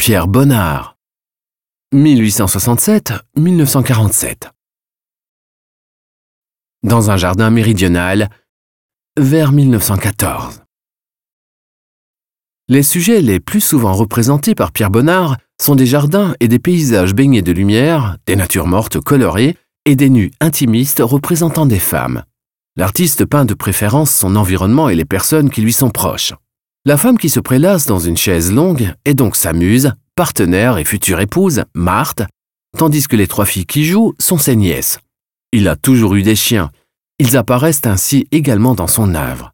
[0.00, 0.96] Pierre Bonnard.
[1.94, 4.48] 1867-1947.
[6.82, 8.30] Dans un jardin méridional,
[9.18, 10.62] vers 1914.
[12.68, 17.14] Les sujets les plus souvent représentés par Pierre Bonnard sont des jardins et des paysages
[17.14, 22.24] baignés de lumière, des natures mortes colorées et des nus intimistes représentant des femmes.
[22.76, 26.32] L'artiste peint de préférence son environnement et les personnes qui lui sont proches.
[26.86, 30.84] La femme qui se prélasse dans une chaise longue est donc sa muse, partenaire et
[30.86, 32.22] future épouse, Marthe,
[32.78, 34.98] tandis que les trois filles qui jouent sont ses nièces.
[35.52, 36.70] Il a toujours eu des chiens.
[37.18, 39.52] Ils apparaissent ainsi également dans son œuvre.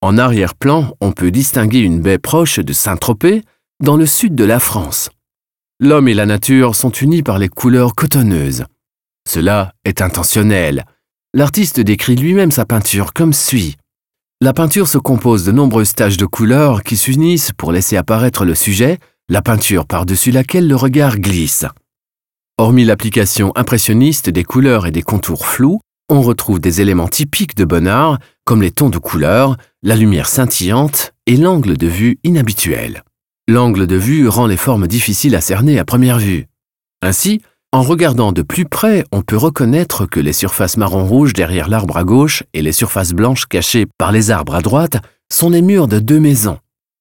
[0.00, 3.42] En arrière-plan, on peut distinguer une baie proche de Saint-Tropez,
[3.80, 5.10] dans le sud de la France.
[5.78, 8.64] L'homme et la nature sont unis par les couleurs cotonneuses.
[9.28, 10.86] Cela est intentionnel.
[11.34, 13.76] L'artiste décrit lui-même sa peinture comme suit.
[14.40, 18.54] La peinture se compose de nombreuses taches de couleurs qui s'unissent pour laisser apparaître le
[18.54, 21.64] sujet, la peinture par-dessus laquelle le regard glisse.
[22.58, 27.64] Hormis l'application impressionniste des couleurs et des contours flous, on retrouve des éléments typiques de
[27.64, 33.04] Bonnard, comme les tons de couleur, la lumière scintillante et l'angle de vue inhabituel.
[33.48, 36.46] L'angle de vue rend les formes difficiles à cerner à première vue.
[37.02, 37.40] Ainsi,
[37.74, 42.04] en regardant de plus près, on peut reconnaître que les surfaces marron-rouge derrière l'arbre à
[42.04, 45.98] gauche et les surfaces blanches cachées par les arbres à droite sont les murs de
[45.98, 46.60] deux maisons.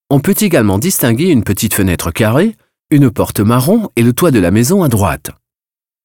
[0.10, 2.56] On peut également distinguer une petite fenêtre carrée,
[2.90, 5.30] une porte marron et le toit de la maison à droite.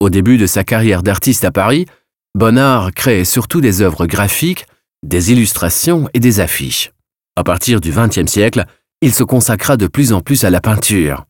[0.00, 1.86] Au début de sa carrière d'artiste à Paris,
[2.34, 4.66] Bonnard crée surtout des œuvres graphiques,
[5.02, 6.92] des illustrations et des affiches.
[7.36, 8.66] À partir du XXe siècle,
[9.00, 11.24] il se consacra de plus en plus à la peinture.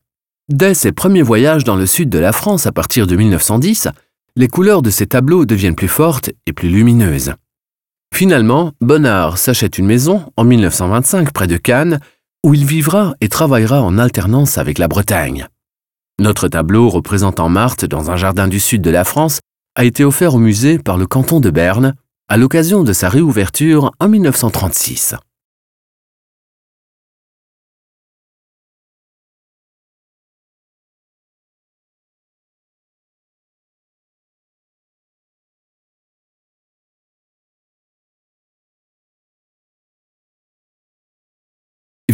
[0.48, 3.88] Dès ses premiers voyages dans le sud de la France à partir de 1910,
[4.34, 7.34] les couleurs de ses tableaux deviennent plus fortes et plus lumineuses.
[8.14, 12.00] Finalement, Bonnard s'achète une maison en 1925 près de Cannes,
[12.44, 15.48] où il vivra et travaillera en alternance avec la Bretagne.
[16.19, 19.41] Notre tableau représentant Marthe dans un jardin du sud de la France
[19.75, 21.94] a été offert au musée par le canton de Berne
[22.28, 25.15] à l'occasion de sa réouverture en 1936.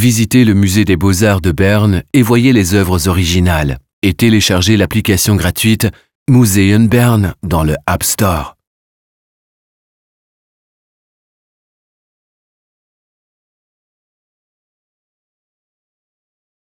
[0.05, 5.35] Visitez le musée des beaux-arts de Berne et voyez les œuvres originales et téléchargez l'application
[5.35, 5.89] gratuite
[6.29, 8.54] Museum Bern dans le App Store.